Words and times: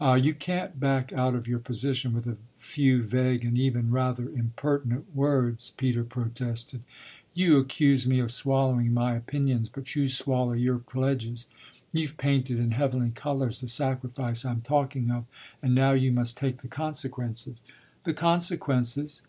"Ah 0.00 0.14
you 0.14 0.32
can't 0.32 0.80
back 0.80 1.12
out 1.12 1.34
of 1.34 1.46
your 1.46 1.58
position 1.58 2.14
with 2.14 2.26
a 2.26 2.38
few 2.56 3.02
vague 3.02 3.44
and 3.44 3.58
even 3.58 3.90
rather 3.90 4.26
impertinent 4.30 5.14
words!" 5.14 5.74
Peter 5.76 6.02
protested. 6.02 6.82
"You 7.34 7.58
accuse 7.58 8.06
me 8.06 8.20
of 8.20 8.30
swallowing 8.30 8.94
my 8.94 9.14
opinions, 9.14 9.68
but 9.68 9.94
you 9.94 10.08
swallow 10.08 10.54
your 10.54 10.78
pledges. 10.78 11.46
You've 11.92 12.16
painted 12.16 12.58
in 12.58 12.70
heavenly 12.70 13.10
colours 13.10 13.60
the 13.60 13.68
sacrifice 13.68 14.46
I'm 14.46 14.62
talking 14.62 15.10
of, 15.10 15.26
and 15.62 15.74
now 15.74 15.92
you 15.92 16.10
must 16.10 16.38
take 16.38 16.62
the 16.62 16.66
consequences." 16.68 17.62
"The 18.04 18.14
consequences?" 18.14 19.20